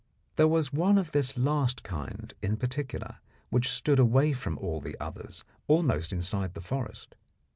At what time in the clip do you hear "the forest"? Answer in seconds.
6.55-7.13